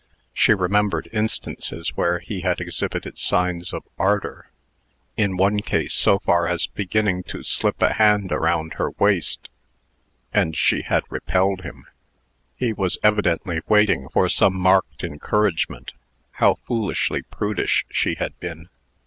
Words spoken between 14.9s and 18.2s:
encouragement. How foolishly prudish she